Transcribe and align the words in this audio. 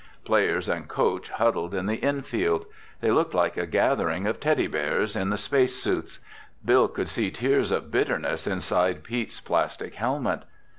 Players 0.25 0.67
and 0.67 0.87
coach 0.87 1.29
huddled 1.29 1.75
in 1.75 1.85
the 1.85 1.97
infield. 1.97 2.65
They 3.01 3.11
looked 3.11 3.35
like 3.35 3.55
a 3.55 3.67
gathering 3.67 4.25
of 4.25 4.39
teddy 4.39 4.65
bears 4.65 5.15
in 5.15 5.29
the 5.29 5.37
space 5.37 5.75
suits. 5.75 6.17
Bill 6.65 6.87
could 6.87 7.07
see 7.07 7.29
tears 7.29 7.69
of 7.69 7.91
bitterness 7.91 8.47
inside 8.47 9.03
Pete's 9.03 9.39
plastic 9.39 9.93
helmet. 9.93 10.41